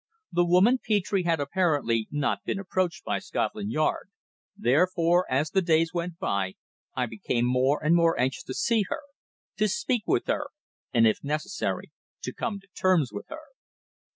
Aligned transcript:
The 0.31 0.43
woman 0.47 0.79
Petre 0.83 1.21
had 1.25 1.39
apparently 1.39 2.07
not 2.09 2.43
been 2.43 2.57
approached 2.57 3.03
by 3.03 3.19
Scotland 3.19 3.71
Yard, 3.71 4.09
therefore 4.57 5.27
as 5.31 5.51
the 5.51 5.61
days 5.61 5.93
went 5.93 6.17
by 6.17 6.55
I 6.95 7.05
became 7.05 7.45
more 7.45 7.79
and 7.83 7.95
more 7.95 8.19
anxious 8.19 8.41
to 8.45 8.55
see 8.55 8.83
her, 8.89 9.01
to 9.57 9.67
speak 9.67 10.01
with 10.07 10.25
her 10.25 10.47
and, 10.91 11.05
if 11.05 11.23
necessary, 11.23 11.91
to 12.23 12.33
come 12.33 12.59
to 12.61 12.67
terms 12.73 13.13
with 13.13 13.27
her. 13.29 13.43